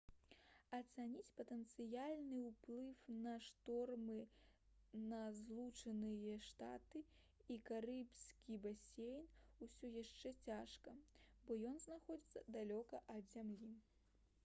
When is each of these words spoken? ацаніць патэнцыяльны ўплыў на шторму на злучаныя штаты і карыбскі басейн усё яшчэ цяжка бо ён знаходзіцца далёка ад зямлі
ацаніць 0.75 1.31
патэнцыяльны 1.39 2.37
ўплыў 2.45 2.85
на 3.25 3.33
шторму 3.47 4.15
на 5.11 5.19
злучаныя 5.41 6.39
штаты 6.47 7.01
і 7.55 7.57
карыбскі 7.69 8.57
басейн 8.65 9.27
усё 9.67 9.91
яшчэ 9.99 10.31
цяжка 10.47 10.95
бо 11.45 11.59
ён 11.73 11.77
знаходзіцца 11.85 12.43
далёка 12.57 13.03
ад 13.17 13.31
зямлі 13.35 13.71